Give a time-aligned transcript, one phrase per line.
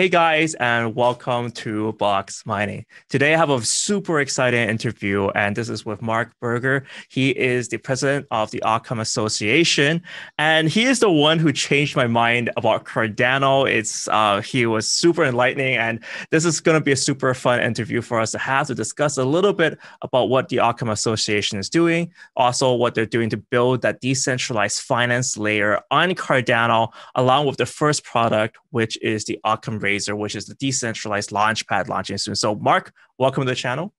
[0.00, 2.84] Hey guys, and welcome to Box Mining.
[3.08, 6.84] Today I have a super exciting interview, and this is with Mark Berger.
[7.08, 10.02] He is the president of the Occam Association,
[10.36, 13.70] and he is the one who changed my mind about Cardano.
[13.70, 17.60] It's uh, he was super enlightening, and this is going to be a super fun
[17.60, 21.56] interview for us to have to discuss a little bit about what the Occam Association
[21.56, 27.46] is doing, also what they're doing to build that decentralized finance layer on Cardano, along
[27.46, 32.18] with the first product, which is the Occam Razor, which is the decentralized launchpad launching
[32.18, 32.34] soon.
[32.34, 33.92] So, Mark, welcome to the channel.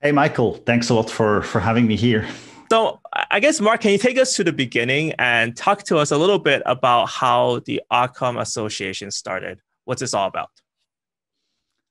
[0.00, 0.54] Hey, Michael.
[0.68, 2.26] Thanks a lot for for having me here.
[2.70, 6.10] So, I guess, Mark, can you take us to the beginning and talk to us
[6.10, 9.60] a little bit about how the Occam Association started?
[9.86, 10.50] What's this all about?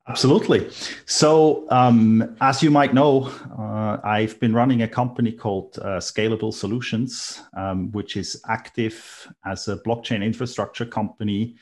[0.09, 0.69] Absolutely.
[1.05, 3.29] So, um, as you might know,
[3.59, 9.67] uh, I've been running a company called uh, Scalable Solutions, um, which is active as
[9.67, 11.57] a blockchain infrastructure company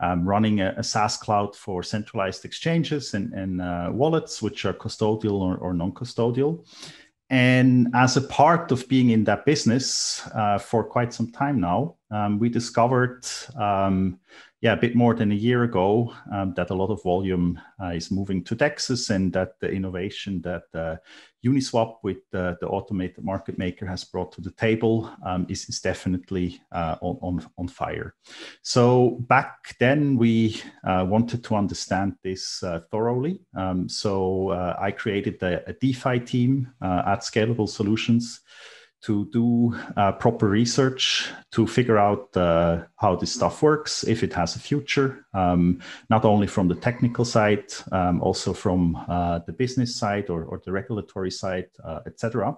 [0.00, 4.72] um, running a, a, SaaS cloud for centralized exchanges and, and uh, wallets, which are
[4.72, 6.64] custodial or, or non custodial.
[7.30, 11.94] And as a part of being in that business uh, for quite some time now,
[12.10, 13.24] um, we discovered
[13.56, 14.18] um,
[14.60, 17.88] yeah, a bit more than a year ago, um, that a lot of volume uh,
[17.88, 20.96] is moving to DEXes and that the innovation that uh,
[21.42, 25.80] Uniswap with uh, the automated market maker has brought to the table um, is, is
[25.80, 28.14] definitely uh, on, on, on fire.
[28.60, 33.40] So back then we uh, wanted to understand this uh, thoroughly.
[33.56, 38.40] Um, so I created a, a DeFi team at Scalable Solutions
[39.02, 39.74] to do
[40.18, 42.30] proper research to figure out
[43.00, 47.24] how this stuff works, if it has a future, um, not only from the technical
[47.24, 52.54] side, um, also from uh, the business side or, or the regulatory side, uh, etc.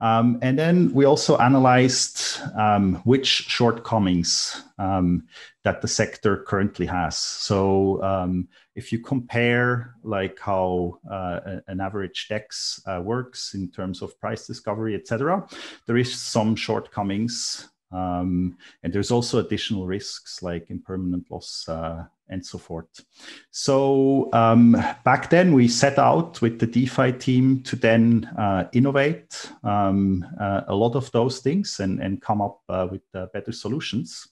[0.00, 5.26] Um, and then we also analyzed um, which shortcomings um,
[5.64, 7.16] that the sector currently has.
[7.16, 14.00] So um, if you compare like how uh, an average DEX uh, works in terms
[14.00, 15.44] of price discovery, etc.,
[15.86, 22.44] there is some shortcomings um, and there's also additional risks like impermanent loss uh, and
[22.44, 23.04] so forth.
[23.50, 24.72] So um,
[25.04, 30.62] back then we set out with the DeFi team to then uh, innovate um, uh,
[30.68, 34.28] a lot of those things and, and come up uh, with uh, better solutions.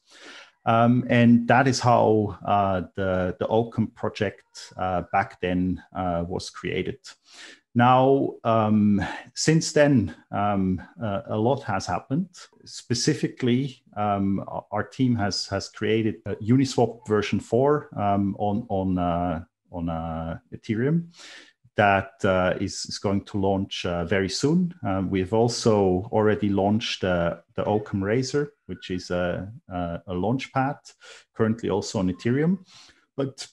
[0.67, 4.73] Um, and that is how uh, the, the Occam project
[5.13, 6.99] back then was created.
[7.75, 9.01] Now, um,
[9.35, 12.29] since then, um, uh, a lot has happened.
[12.65, 19.89] Specifically, um, our team has has created Uniswap version four um, on on uh, on
[19.89, 21.13] uh, Ethereum
[21.77, 24.75] that uh, is, is going to launch uh, very soon.
[24.83, 30.13] Um, we have also already launched uh, the Occam Razor, which is a, a, a
[30.13, 30.77] launch pad,
[31.35, 32.59] currently also on Ethereum.
[33.17, 33.47] But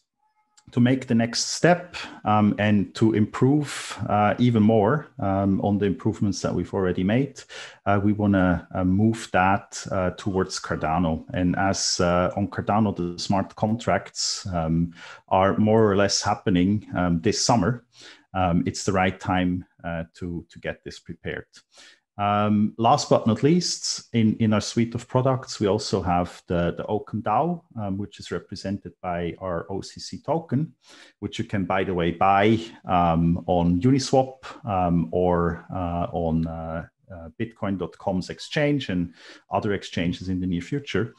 [0.72, 1.96] to make the next step
[2.26, 7.42] um, and to improve uh, even more um, on the improvements that we've already made,
[7.86, 11.24] uh, we want to uh, move that uh, towards Cardano.
[11.34, 14.94] And as uh, on Cardano, the smart contracts um,
[15.30, 17.86] are more or less happening um, this summer,
[18.34, 21.48] um, it's the right time uh, to, to get this prepared.
[22.18, 26.74] Um, last but not least, in, in our suite of products, we also have the,
[26.76, 30.74] the Occam DAO, um, which is represented by our OCC token,
[31.20, 36.88] which you can, by the way, buy um, on Uniswap um, or uh, on uh,
[37.14, 39.14] uh, Bitcoin.com's exchange and
[39.52, 41.14] other exchanges in the near future.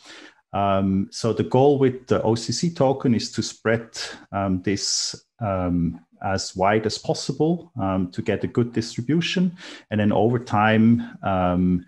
[0.52, 3.90] Um, so the goal with the OCC token is to spread
[4.32, 9.56] um, this um, as wide as possible um, to get a good distribution,
[9.90, 11.84] and then over time um,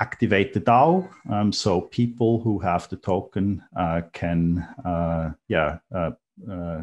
[0.00, 6.10] activate the DAO um, so people who have the token uh, can uh, yeah uh,
[6.50, 6.82] uh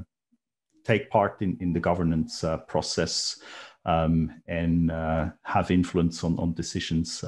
[0.84, 3.40] take part in, in the governance uh, process
[3.86, 7.24] um, and uh, have influence on, on decisions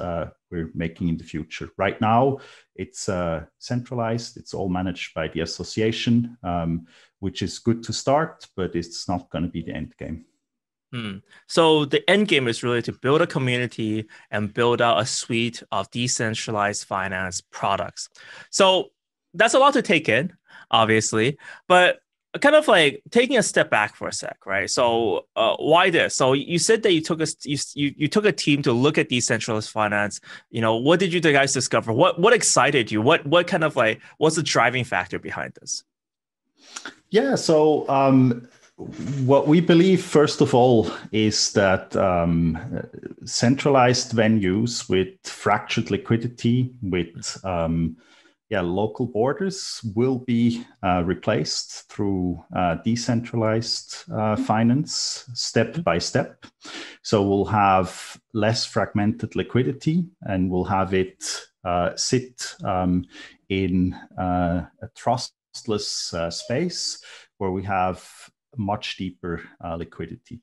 [0.50, 1.68] we're making in the future.
[1.76, 2.38] Right now,
[2.74, 3.08] it's
[3.58, 6.86] centralized, it's all managed by the association, um,
[7.24, 10.26] which is good to start, but it's not going to be the end game.
[10.92, 11.16] Hmm.
[11.48, 15.62] So the end game is really to build a community and build out a suite
[15.72, 18.10] of decentralized finance products.
[18.50, 18.90] So
[19.32, 20.34] that's a lot to take in,
[20.70, 22.00] obviously, but
[22.42, 24.68] kind of like taking a step back for a sec, right?
[24.68, 26.14] So, uh, why this?
[26.14, 29.08] So, you said that you took a you, you took a team to look at
[29.08, 30.20] decentralized finance.
[30.50, 31.90] You know, what did you guys discover?
[31.92, 33.00] What what excited you?
[33.00, 35.84] What what kind of like what's the driving factor behind this?
[37.10, 37.34] Yeah.
[37.36, 37.88] So.
[37.88, 42.58] Um, what we believe, first of all, is that um,
[43.24, 47.96] centralized venues with fractured liquidity, with um,
[48.50, 56.44] yeah, local borders will be uh, replaced through uh, decentralized uh, finance step by step.
[57.02, 63.06] So we'll have less fragmented liquidity and we'll have it uh, sit um,
[63.48, 64.88] in uh, a
[66.12, 67.02] uh, space
[67.38, 68.08] where we have
[68.56, 69.42] much deeper
[69.76, 70.40] liquidity.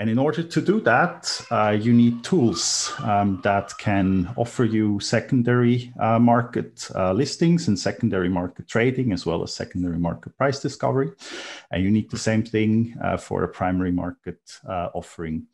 [0.00, 4.98] And in order to do that, uh, you need tools um, that can offer you
[4.98, 10.58] secondary uh, market uh, listings and secondary market trading, as well as secondary market price
[10.58, 11.10] discovery.
[11.70, 15.48] And you need the same thing uh, for a primary market uh, offering.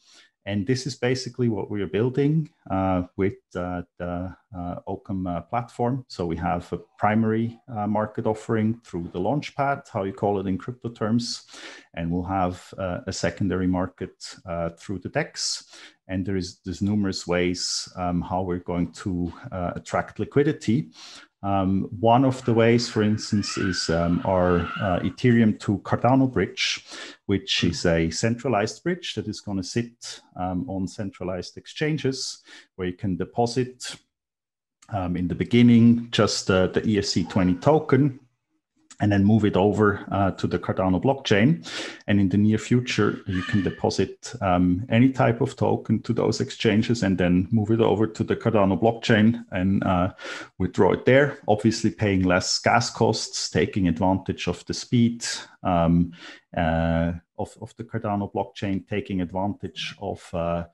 [0.46, 5.40] And this is basically what we are building uh, with uh, the uh, Occam uh,
[5.40, 6.04] platform.
[6.08, 10.46] So we have a primary uh, market offering through the launchpad, how you call it
[10.46, 11.46] in crypto terms,
[11.94, 14.36] and we'll have uh, a secondary market
[14.78, 15.64] through the DEX.
[16.08, 20.90] And there is there's numerous ways um, how we're going to attract liquidity.
[21.42, 26.84] Um, one of the ways, for instance, is um, our uh, Ethereum to Cardano bridge,
[27.26, 32.42] which is a centralized bridge that is going to sit um, on centralized exchanges
[32.76, 33.96] where you can deposit
[34.88, 38.20] um, in the beginning just uh, the ERC20 token
[39.00, 41.66] and then move it over uh, to the Cardano blockchain.
[42.06, 46.40] And in the near future, you can deposit um, any type of token to those
[46.40, 50.12] exchanges and then move it over to the Cardano blockchain and uh,
[50.58, 51.38] withdraw it there.
[51.46, 55.24] Obviously, paying less gas costs, taking advantage of the speed
[55.62, 56.12] um,
[56.56, 60.64] uh, of, of the Cardano blockchain, taking advantage of uh,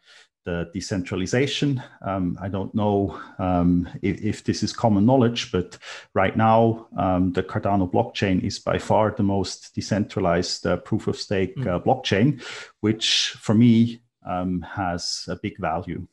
[0.45, 1.83] the decentralization.
[2.03, 5.79] Um, I don't know um, if, if, this is common knowledge, but
[6.15, 11.17] right now um, the Cardano blockchain is by far the most decentralized uh, proof of
[11.17, 11.67] stake mm.
[11.67, 12.43] uh, blockchain,
[12.81, 16.07] which for me um, has a big value.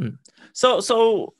[0.00, 0.18] Mm.
[0.52, 1.34] So, so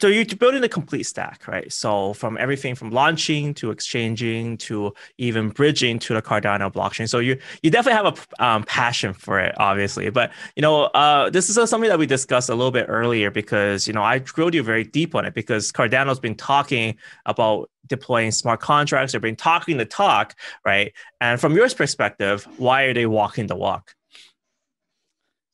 [0.00, 1.72] so you're building the complete stack, right?
[1.72, 7.08] So from everything from launching to exchanging to even bridging to the Cardano blockchain.
[7.08, 10.10] So you you definitely have a um, passion for it, obviously.
[10.10, 13.86] But you know, uh, this is something that we discussed a little bit earlier because
[13.86, 16.96] you know I drilled you very deep on it because Cardano's been talking
[17.26, 19.12] about deploying smart contracts.
[19.12, 20.34] They've been talking the talk,
[20.64, 20.92] right?
[21.20, 23.94] And from your perspective, why are they walking the walk?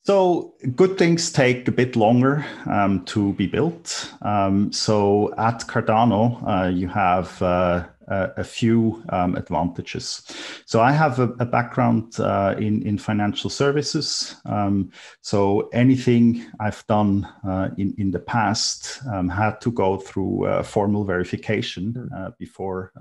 [0.06, 4.12] So good things take a bit longer um, to be built.
[4.20, 10.22] Um, so at Cardano, uh, you have uh, a, few um, advantages.
[10.66, 14.36] So I have a, a background uh, in in financial services.
[14.44, 14.90] Um,
[15.22, 20.62] so anything I've done uh, in in the past um, had to go through uh,
[20.62, 22.14] formal verification hmm.
[22.14, 22.92] uh, before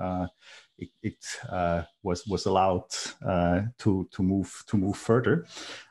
[0.84, 2.86] it, it uh, was was allowed
[3.26, 5.46] uh, to to move to move further.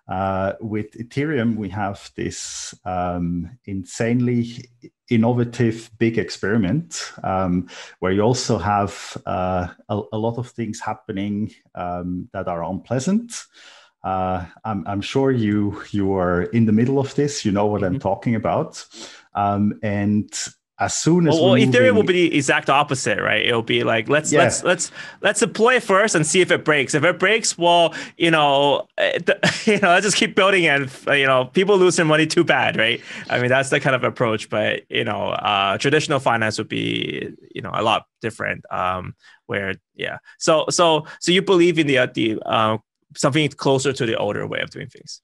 [0.08, 4.64] Uh, with Ethereum, we have this um, insanely
[5.08, 7.68] innovative big experiment um,
[8.00, 13.44] where you also have uh, a, a, lot of things happening um, that are unpleasant.
[14.02, 17.44] Uh, I'm, I'm, sure you you are in the middle of this.
[17.44, 17.94] You know what mm-hmm.
[17.94, 18.84] I'm talking about,
[19.34, 20.28] um, and
[20.78, 23.44] as soon as well, well Ethereum will be the exact opposite, right?
[23.44, 24.40] It'll be like let's yeah.
[24.40, 24.90] let's let's
[25.20, 26.94] let's deploy first and see if it breaks.
[26.94, 28.88] If it breaks, well, you know,
[29.64, 32.76] you know, let's just keep building and you know, people lose their money too bad,
[32.76, 33.00] right?
[33.28, 34.48] I mean, that's the kind of approach.
[34.48, 38.64] But you know, uh, traditional finance would be you know a lot different.
[38.70, 39.14] Um,
[39.46, 42.78] where yeah, so so so you believe in the uh, the uh,
[43.14, 45.20] something closer to the older way of doing things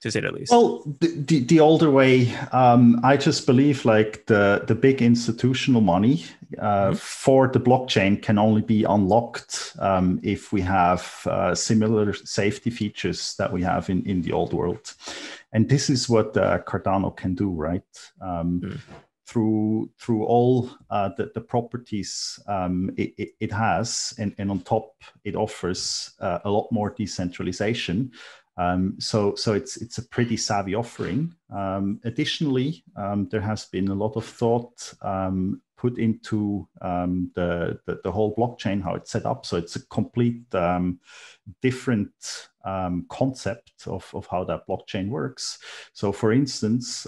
[0.00, 0.52] to say the least.
[0.52, 6.24] Well, the, the, older way, um, I just believe like the, the big institutional money
[6.58, 6.94] uh, mm-hmm.
[6.94, 13.34] for the blockchain can only be unlocked um, if we have uh, similar safety features
[13.38, 14.94] that we have in, in the old world.
[15.52, 17.82] And this is what uh, Cardano can do, right?
[18.20, 18.80] Um, mm.
[19.26, 24.60] Through through all uh, the, the properties um, it, it, it, has, and, and on
[24.60, 28.10] top, it offers uh, a lot more decentralization
[28.58, 31.32] um, so, so it's it's a pretty savvy offering.
[31.54, 37.78] Um, additionally, um, there has been a lot of thought um, put into um, the,
[37.86, 39.46] the, the whole blockchain, how it's set up.
[39.46, 40.98] So it's a complete um,
[41.62, 42.10] different
[43.08, 45.58] concept of of how that blockchain works.
[45.92, 47.06] So, for instance,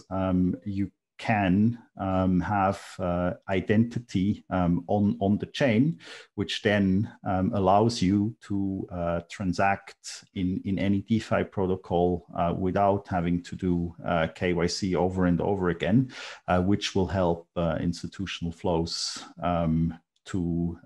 [0.65, 0.91] you
[1.21, 5.99] can um, have uh, identity um, on, on the chain,
[6.35, 13.07] which then um, allows you to uh, transact in, in any DeFi protocol uh, without
[13.07, 16.11] having to do uh, KYC over and over again,
[16.49, 19.93] uh, which will help uh, institutional flows um,
[20.25, 20.79] to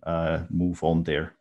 [0.50, 1.34] move on there.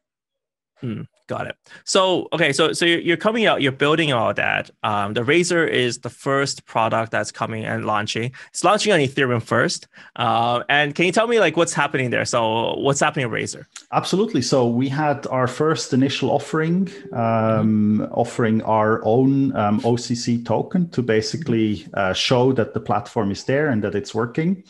[0.83, 1.03] Hmm.
[1.27, 1.55] Got it.
[1.85, 4.69] So okay, so so you're coming out, you're building all that.
[4.83, 8.33] Um, the Razor is the first product that's coming and launching.
[8.49, 9.87] It's launching on Ethereum first.
[10.17, 12.25] Uh, and can you tell me like what's happening there?
[12.25, 13.65] So what's happening in Razor?
[13.93, 14.41] Absolutely.
[14.41, 18.03] So we had our first initial offering, um, mm-hmm.
[18.11, 23.69] offering our own um, OCC token to basically uh, show that the platform is there
[23.69, 24.61] and that it's working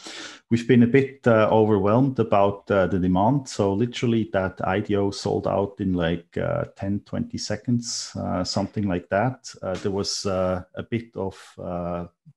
[0.53, 3.49] we've been a bit uh, overwhelmed about uh, the demand.
[3.49, 9.09] So literally that IDO sold out in like uh, 10, 20 seconds, uh, something like
[9.09, 9.51] that.
[9.63, 11.35] Uh, there was uh, a bit of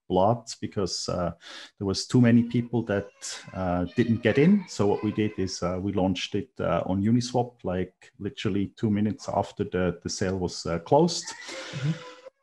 [0.08, 3.10] blood because there was too many people that
[3.96, 4.64] didn't get in.
[4.66, 9.64] So what we did is we launched it on Uniswap, like literally two minutes after
[9.64, 11.26] the, the sale was closed.
[11.26, 11.90] Mm-hmm.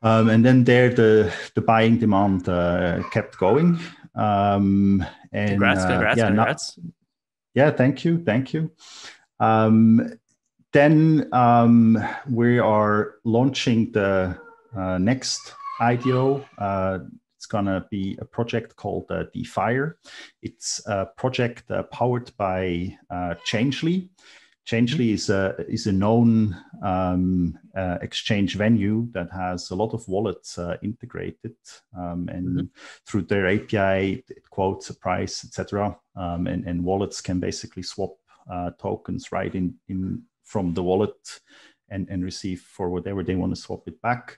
[0.06, 2.46] Um, and then there, the, the buying demand
[3.12, 3.80] kept going.
[4.16, 6.78] Um, and congrats, congrats, uh, yeah, congrats.
[6.78, 6.94] Not,
[7.56, 8.72] yeah, thank you, thank you.
[9.40, 10.18] Um,
[10.72, 14.38] then um, we are launching the
[14.76, 16.46] uh, next IDO.
[16.58, 17.00] Uh,
[17.38, 19.96] it's gonna be a project called uh, DeFire.
[20.42, 23.36] It's a project uh, powered by uh,
[24.70, 25.02] Mm-hmm.
[25.02, 30.58] is a is a known um, uh, exchange venue that has a lot of wallets
[30.58, 31.56] uh, integrated,
[31.98, 32.66] um, and mm-hmm.
[33.06, 35.98] through their API, it quotes a price, etc.
[36.16, 38.16] Um, and, and wallets can basically swap
[38.52, 41.42] uh, tokens right in in from the wallet
[41.90, 44.38] and and receive for whatever they want to swap it back.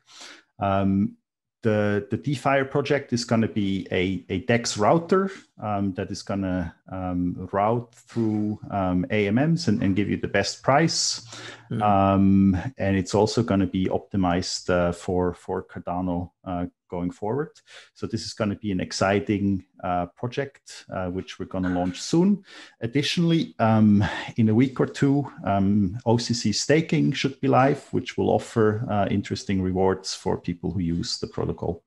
[0.59, 1.17] Um,
[1.65, 6.21] the, the DeFire project is going to be a, a DEX router um, that is
[6.21, 11.25] going to um, route through um, AMMs and, and, give you the best price.
[11.71, 12.55] Mm-hmm.
[12.77, 17.49] and it's also going to be optimized uh, for, for Cardano uh, going forward.
[17.93, 21.69] So this is going to be an exciting uh, project, uh, which we're going to
[21.69, 22.43] launch soon.
[22.81, 24.03] Additionally, um,
[24.37, 29.07] in a week or two, um, OCC staking should be live, which will offer uh,
[29.09, 31.83] interesting rewards for people who use the protocol.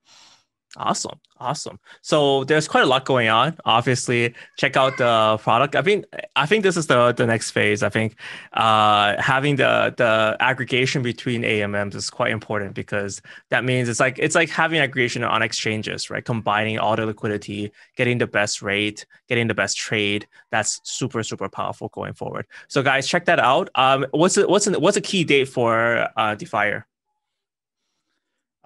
[0.76, 1.18] Awesome.
[1.40, 1.78] Awesome.
[2.02, 3.56] So there's quite a lot going on.
[3.64, 5.74] Obviously, check out the product.
[5.74, 6.04] I think
[6.36, 7.82] I think this is the the next phase.
[7.82, 8.16] I think
[8.52, 14.18] uh, having the the aggregation between AMMs is quite important because that means it's like
[14.18, 16.24] it's like having aggregation on exchanges, right?
[16.24, 20.28] Combining all the liquidity, getting the best rate, getting the best trade.
[20.50, 22.46] That's super super powerful going forward.
[22.68, 23.70] So guys, check that out.
[23.74, 26.84] Um, what's a, what's a, what's a key date for uh, DeFire?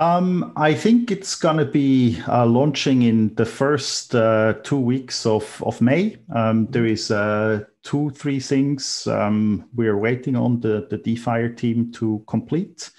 [0.03, 5.25] Um, I think it's going to be uh, launching in the first uh, two weeks
[5.25, 6.17] of, of May.
[6.35, 11.93] Um, there is uh, two, three things um, we're waiting on the, the DeFire team
[11.93, 12.91] to complete,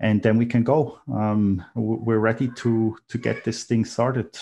[0.00, 0.98] and then we can go.
[1.14, 4.36] Um, we're ready to, to get this thing started.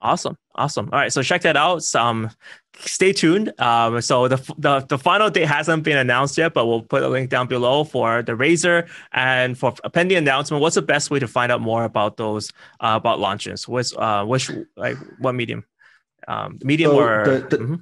[0.00, 0.88] Awesome, awesome.
[0.92, 1.82] All right, so check that out.
[1.94, 2.30] Um,
[2.78, 3.58] stay tuned.
[3.60, 7.08] Um, so the, the the final date hasn't been announced yet, but we'll put a
[7.08, 10.60] link down below for the Razor and for a pending announcement.
[10.60, 13.68] What's the best way to find out more about those uh, about launches?
[13.68, 15.64] What's uh, which like what medium?
[16.28, 17.74] Um, medium so or the, the, mm-hmm.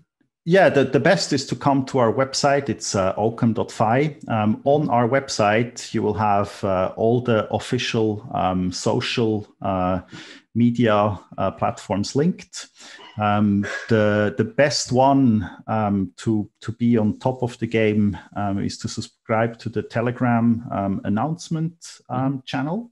[0.47, 2.69] Yeah, the, the best is to come to our website.
[2.69, 3.15] It's uh.
[3.17, 10.01] Um, on our website, you will have uh, all the official um, social uh,
[10.55, 12.69] media uh, platforms linked.
[13.17, 18.59] Um, the the best one um, to to be on top of the game um,
[18.59, 18.89] is to
[19.25, 22.91] subscribe to the Telegram um, announcement um, channel,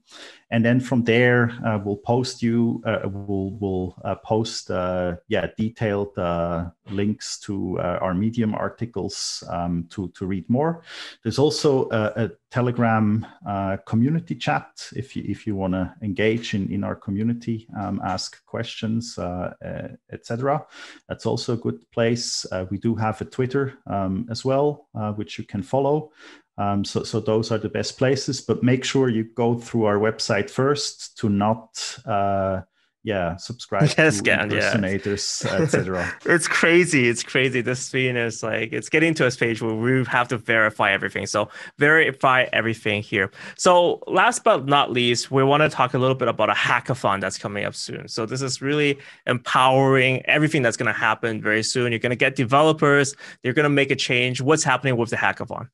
[0.49, 5.47] and then from there uh, we'll post you uh, we'll we'll uh, post uh, yeah
[5.57, 10.81] detailed uh, links to uh, our Medium articles um, to to read more.
[11.21, 13.25] There's also a, a Telegram
[13.85, 17.67] community chat if you if you want to engage in in our community,
[18.03, 19.19] ask questions
[20.11, 20.65] etc.
[21.07, 22.45] That's also a good place.
[22.69, 26.11] We do have a Twitter um, as well, which you can follow.
[26.57, 28.41] Um, so, so those are the best places.
[28.41, 32.61] But make sure you go through our website first to not uh,
[33.03, 35.57] yeah, subscribe to scam, impersonators, yeah.
[35.57, 36.13] etc.
[36.25, 37.09] it's crazy.
[37.09, 37.59] It's crazy.
[37.59, 41.25] This thing is like it's getting to a stage where we have to verify everything.
[41.25, 43.29] So verify everything here.
[43.57, 47.19] So last but not least, we want to talk a little bit about a hackathon
[47.19, 48.07] that's coming up soon.
[48.07, 51.91] So this is really empowering everything that's going to happen very soon.
[51.91, 53.15] You're going to get developers.
[53.43, 54.39] They're going to make a change.
[54.39, 55.67] What's happening with the hackathon?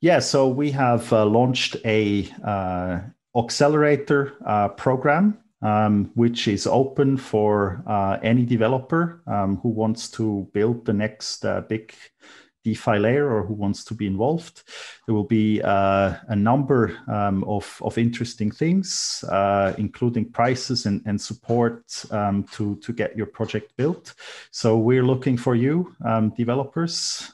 [0.00, 3.00] Yeah, so we have uh, launched a uh,
[3.36, 10.48] accelerator uh, program um, which is open for uh, any developer um, who wants to
[10.52, 11.92] build the next uh, big
[12.64, 14.62] DeFi layer or who wants to be involved.
[15.06, 19.24] There will be uh, a number um, of, of interesting things,
[19.78, 24.14] including prices and, and support um, to, to get your project built.
[24.50, 27.32] So we're looking for you, um, developers.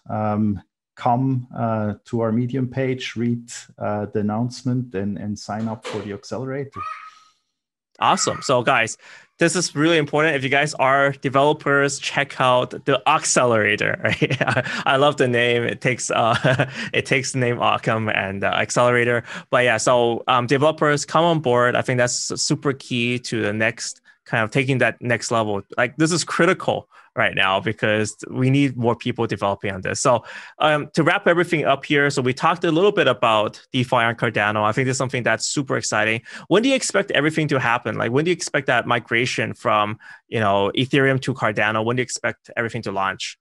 [0.96, 5.98] Come uh, to our Medium page, read uh, the announcement, and, and sign up for
[6.00, 6.80] the accelerator.
[8.00, 8.42] Awesome.
[8.42, 8.96] So, guys,
[9.38, 10.36] this is really important.
[10.36, 14.00] If you guys are developers, check out the accelerator.
[14.04, 14.36] Right?
[14.86, 15.62] I love the name.
[15.64, 19.24] It takes uh, it takes the name Occam and uh, accelerator.
[19.50, 21.74] But yeah, so um, developers come on board.
[21.74, 25.62] I think that's super key to the next kind of taking that next level.
[25.76, 30.00] Like this is critical right now because we need more people developing on this.
[30.00, 30.24] So
[30.58, 34.14] um, to wrap everything up here, so we talked a little bit about DeFi on
[34.16, 34.64] Cardano.
[34.64, 36.22] I think this is something that's super exciting.
[36.48, 37.96] When do you expect everything to happen?
[37.96, 41.84] Like when do you expect that migration from you know Ethereum to Cardano?
[41.84, 43.38] When do you expect everything to launch?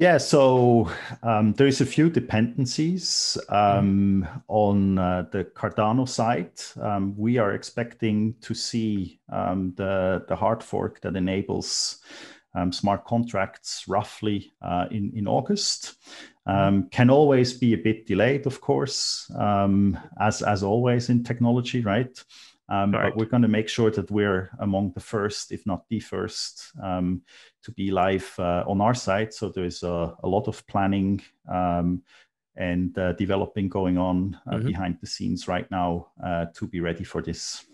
[0.00, 0.90] Yeah, so
[1.22, 6.52] um, there's a few dependencies um, on uh, the Cardano side.
[6.80, 11.98] Um, we are expecting to see um, the, the hard fork that enables
[12.54, 15.96] um, smart contracts roughly uh, in, in August.
[16.46, 19.30] Um, can always be a bit delayed, of course,
[20.18, 22.24] as, as always in technology, right?
[22.70, 22.92] Um.
[22.92, 26.72] But we're going to make sure that we're among the first, if not the first,
[26.82, 27.22] um,
[27.64, 29.34] to be live uh, on our site.
[29.34, 32.02] So there's a, a lot of planning um,
[32.56, 34.66] and uh, developing going on uh, mm-hmm.
[34.66, 37.66] behind the scenes right now uh, to be ready for this.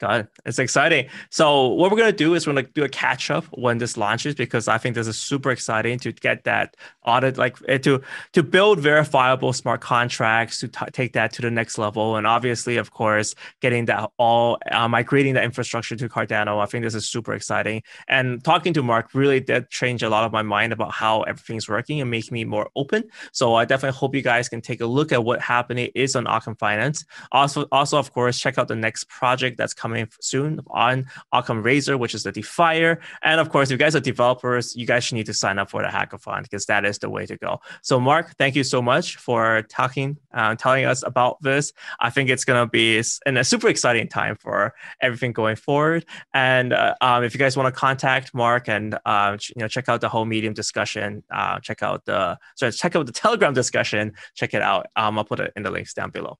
[0.00, 0.28] It.
[0.46, 1.08] It's exciting.
[1.30, 4.34] So what we're gonna do is we're gonna do a catch up when this launches
[4.34, 8.00] because I think this is super exciting to get that audit, like eh, to
[8.32, 12.76] to build verifiable smart contracts to t- take that to the next level, and obviously,
[12.76, 16.60] of course, getting that all uh, migrating the infrastructure to Cardano.
[16.60, 17.82] I think this is super exciting.
[18.06, 21.68] And talking to Mark really did change a lot of my mind about how everything's
[21.68, 23.04] working and make me more open.
[23.32, 26.26] So I definitely hope you guys can take a look at what happening is on
[26.26, 27.04] Occam Finance.
[27.32, 31.62] Also, also of course, check out the next project that's coming coming soon on Occam
[31.62, 32.98] Razor, which is the DeFire.
[33.22, 35.70] And of course, if you guys are developers, you guys should need to sign up
[35.70, 37.60] for the hackathon because that is the way to go.
[37.82, 41.72] So, Mark, thank you so much for talking, uh, telling us about this.
[42.00, 46.04] I think it's going to be a super exciting time for everything going forward.
[46.34, 49.88] And uh, um, if you guys want to contact Mark and uh, you know check
[49.88, 54.12] out the whole Medium discussion, uh, check out the sorry, check out the Telegram discussion.
[54.34, 54.86] Check it out.
[54.96, 56.38] Um, I'll put it in the links down below.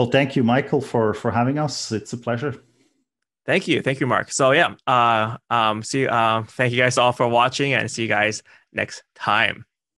[0.00, 1.92] Well, thank you, Michael, for for having us.
[1.92, 2.54] It's a pleasure.
[3.44, 4.32] Thank you, thank you, Mark.
[4.32, 8.08] So yeah, uh, um, see, uh, thank you guys all for watching, and see you
[8.08, 9.66] guys next time.